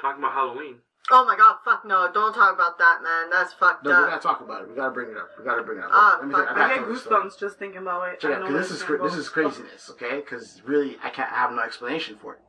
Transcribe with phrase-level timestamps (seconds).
[0.00, 0.76] Talking about Halloween.
[1.10, 2.10] Oh my god, fuck no!
[2.12, 3.30] Don't talk about that, man.
[3.30, 3.92] That's fucked up.
[3.92, 4.68] No, we gotta talk about it.
[4.70, 5.28] We gotta bring it up.
[5.38, 5.90] We gotta bring it up.
[5.92, 6.46] Ah, Let me fuck.
[6.46, 7.22] tell- I gotta get tell the story.
[7.24, 8.20] goosebumps just thinking about it.
[8.20, 9.20] Check I it out, know because this is gonna cra- this go.
[9.20, 10.16] is craziness, okay?
[10.16, 12.40] Because really, I can't I have no explanation for it.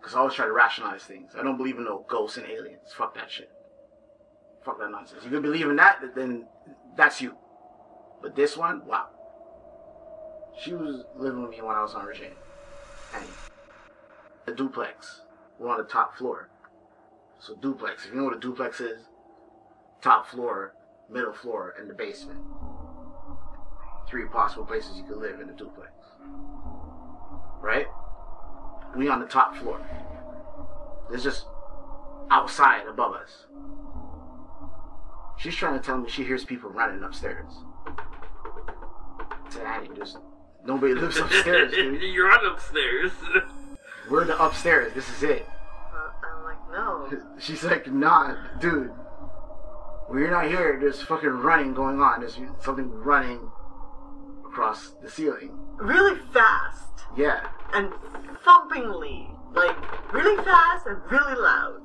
[0.00, 1.32] Because I always try to rationalize things.
[1.38, 2.92] I don't believe in no ghosts and aliens.
[2.96, 3.50] Fuck that shit.
[4.64, 5.22] Fuck that nonsense.
[5.24, 6.46] You can believe in that, then
[6.96, 7.36] that's you.
[8.22, 9.08] But this one, wow.
[10.60, 12.34] She was living with me when I was on Regina.
[13.14, 13.24] And
[14.46, 15.20] the duplex.
[15.58, 16.48] We're on the top floor.
[17.38, 18.04] So duplex.
[18.04, 19.00] If you know what a duplex is,
[20.00, 20.74] top floor,
[21.10, 22.40] middle floor, and the basement
[24.08, 25.90] three possible places you could live in a duplex.
[27.60, 27.86] Right?
[28.96, 29.80] We on the top floor.
[31.10, 31.46] There's just
[32.30, 33.46] outside above us.
[35.36, 37.50] She's trying to tell me she hears people running upstairs.
[39.50, 40.22] I said,
[40.64, 42.00] nobody lives upstairs, dude.
[42.02, 43.12] You're on upstairs.
[44.10, 44.92] We're the upstairs.
[44.94, 45.46] This is it.
[45.94, 47.24] Uh, I'm like, no.
[47.38, 48.90] She's like, nah, dude.
[50.08, 52.20] When you're not here, there's fucking running going on.
[52.20, 53.50] There's something running
[54.46, 55.58] across the ceiling.
[55.76, 57.48] Really fast Yeah.
[57.72, 57.90] and
[58.44, 59.76] thumpingly, like
[60.12, 61.80] really fast and really loud.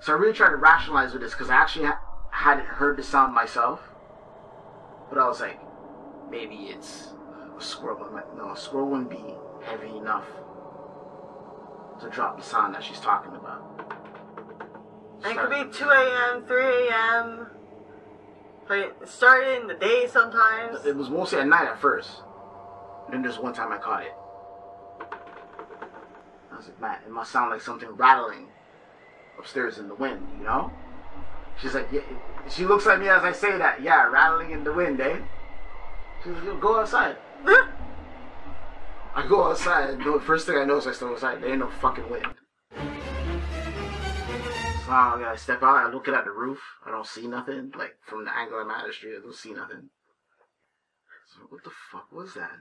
[0.00, 3.02] So I really tried to rationalize with this because I actually ha- hadn't heard the
[3.02, 3.80] sound myself.
[5.10, 5.60] But I was like,
[6.30, 7.08] maybe it's
[7.56, 8.02] a squirrel.
[8.04, 10.24] I'm like, no, a squirrel wouldn't be heavy enough
[12.00, 13.62] to drop the sound that she's talking about.
[15.24, 17.46] And it could be 2 a.m., 3 a.m.
[18.68, 20.84] But it started in the day sometimes.
[20.84, 22.22] It was mostly at night at first.
[23.10, 24.14] Then there's one time I caught it.
[26.52, 28.48] I was like, man, it must sound like something rattling
[29.38, 30.70] upstairs in the wind, you know?
[31.60, 32.00] She's like, yeah.
[32.48, 33.82] She looks at me as I say that.
[33.82, 35.18] Yeah, rattling in the wind, eh?
[36.22, 37.16] She's like, go outside.
[39.18, 39.98] I go outside.
[39.98, 41.42] The first thing I notice, I step outside.
[41.42, 42.24] There ain't no fucking wind.
[44.86, 45.76] So I step out.
[45.76, 46.60] I look at the roof.
[46.86, 47.72] I don't see nothing.
[47.76, 49.90] Like from the angle I'm at the street, I don't see nothing.
[51.26, 52.60] So what the fuck was that?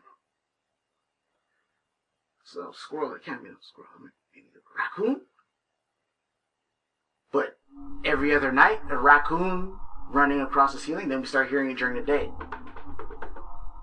[2.44, 3.14] So squirrel.
[3.14, 3.90] It can't be no squirrel.
[4.34, 5.22] Maybe a raccoon.
[7.32, 7.60] But
[8.04, 9.78] every other night, a raccoon
[10.10, 11.10] running across the ceiling.
[11.10, 12.32] Then we start hearing it during the day.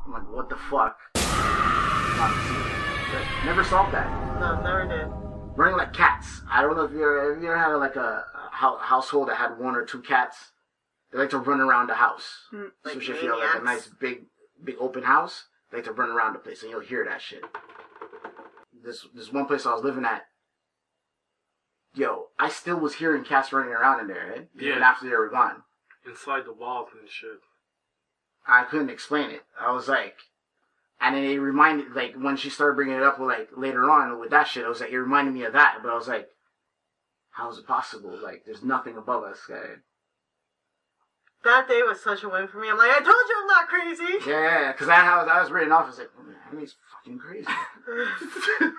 [0.06, 0.98] I'm like, what the fuck?
[2.20, 2.70] On the ceiling.
[3.12, 5.56] But Never solved that no, never did.
[5.56, 6.40] running like cats.
[6.50, 9.36] I don't know if you ever, have you ever had like a, a household that
[9.36, 10.36] had one or two cats.
[11.12, 12.28] They like to run around the house.
[12.52, 14.22] Mm, like Especially if you have like a nice big,
[14.62, 15.44] big open house.
[15.70, 17.42] They like to run around the place, and you'll hear that shit.
[18.84, 20.24] This this one place I was living at.
[21.94, 24.40] Yo, I still was hearing cats running around in there, eh?
[24.56, 24.84] even Yeah.
[24.88, 25.62] after they were gone.
[26.06, 27.40] Inside the walls and shit.
[28.46, 29.42] I couldn't explain it.
[29.58, 30.16] I was like,
[31.00, 34.30] and then it reminded, like, when she started bringing it up, like, later on with
[34.30, 36.28] that shit, I was like, it reminded me of that, but I was like,
[37.30, 38.16] how is it possible?
[38.22, 39.80] Like, there's nothing above us, guy.
[41.42, 42.70] That day was such a win for me.
[42.70, 44.30] I'm like, I told you I'm not crazy.
[44.30, 47.18] Yeah, yeah, because I, was, I was written off as like, oh, man, Emmy's fucking
[47.18, 47.46] crazy.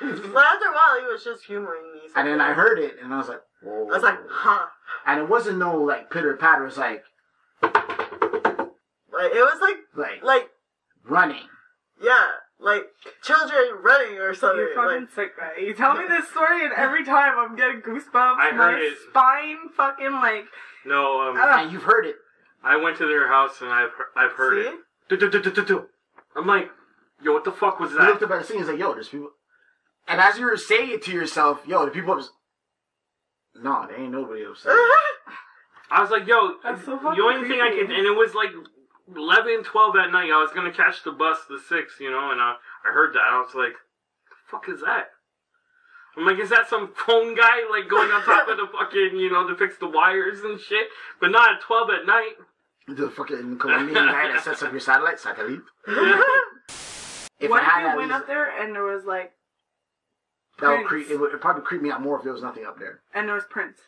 [0.00, 2.00] But after a while, he was just humoring me.
[2.16, 3.86] and then I heard it, and I was like, whoa.
[3.88, 4.66] I was like, huh.
[5.06, 7.04] And it wasn't no, like, pitter patter, it was like,
[7.62, 7.72] Like
[9.32, 10.50] it was like, like, like
[11.04, 11.48] running.
[12.02, 12.26] Yeah,
[12.58, 12.84] like
[13.22, 14.58] children running or something.
[14.58, 15.52] You're fucking Like, sick, guy.
[15.60, 18.36] You tell me this story, and every time I'm getting goosebumps.
[18.38, 18.94] I my heard it.
[19.10, 20.44] spine fucking like.
[20.86, 21.36] No, um.
[21.38, 22.16] And you've heard it.
[22.62, 24.68] I went to their house and I've I've heard See?
[24.70, 24.74] it.
[25.08, 25.86] Do, do, do, do, do, do.
[26.36, 26.70] I'm like,
[27.22, 28.00] yo, what the fuck was that?
[28.02, 28.26] You looked that?
[28.26, 29.30] up at the scene, it's like, yo, there's people.
[30.06, 32.34] And as you were saying it to yourself, yo, the people upstairs.
[33.62, 34.76] No, there ain't nobody upstairs.
[35.90, 38.34] I was like, yo, That's so the fucking only thing I can, and it was
[38.34, 38.50] like
[39.14, 40.30] 11, 12 at night.
[40.30, 43.22] I was gonna catch the bus, the six, you know, and I, I heard that.
[43.22, 43.74] I was like,
[44.28, 45.10] the fuck is that?
[46.16, 49.30] I'm like, is that some phone guy like going on top of the fucking, you
[49.30, 50.88] know, to fix the wires and shit?
[51.20, 52.34] But not at 12 at night.
[52.88, 55.60] the fucking Colombian guy that sets up your satellite, satellite.
[57.40, 59.32] If what I had if you went least, up there and there was like,
[60.60, 61.08] that would creep.
[61.08, 63.26] It would it'd probably creep me out more if there was nothing up there, and
[63.26, 63.80] there was prints?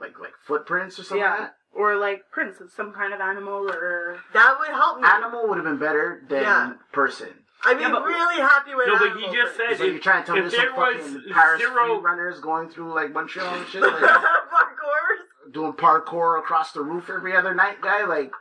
[0.00, 3.68] like like footprints or something yeah, like or like prints of some kind of animal
[3.70, 4.18] or.
[4.34, 5.06] that would help me.
[5.08, 6.72] Animal would have been better than Yeah.
[6.92, 7.28] person.
[7.64, 8.92] I'd be Yeah, but- really happy with that.
[8.92, 9.56] No, but animal he just things.
[9.56, 11.60] said It's like you're trying to tell me if there's there some was fucking Paris
[11.60, 15.52] zero- free runners going through like Montreal and shit, like Parkour.
[15.52, 18.04] doing parkour across the roof every other night, guy.
[18.04, 18.32] Like